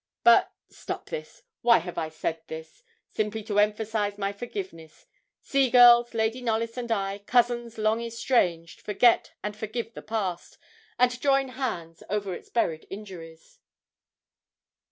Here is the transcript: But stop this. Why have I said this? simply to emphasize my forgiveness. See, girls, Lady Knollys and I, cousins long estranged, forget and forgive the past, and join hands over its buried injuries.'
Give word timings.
But 0.23 0.51
stop 0.67 1.11
this. 1.11 1.43
Why 1.61 1.77
have 1.77 1.99
I 1.99 2.09
said 2.09 2.41
this? 2.47 2.81
simply 3.07 3.43
to 3.43 3.59
emphasize 3.59 4.17
my 4.17 4.33
forgiveness. 4.33 5.05
See, 5.41 5.69
girls, 5.69 6.15
Lady 6.15 6.41
Knollys 6.41 6.75
and 6.75 6.91
I, 6.91 7.19
cousins 7.19 7.77
long 7.77 8.01
estranged, 8.01 8.81
forget 8.81 9.33
and 9.43 9.55
forgive 9.55 9.93
the 9.93 10.01
past, 10.01 10.57
and 10.97 11.21
join 11.21 11.49
hands 11.49 12.01
over 12.09 12.33
its 12.33 12.49
buried 12.49 12.87
injuries.' 12.89 13.59